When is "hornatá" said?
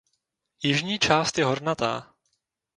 1.45-2.13